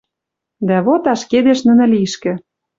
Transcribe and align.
Дӓ 0.67 0.77
вот 0.85 1.03
ашкедеш 1.13 1.59
нӹнӹ 1.67 1.85
лишкӹ 1.91 2.33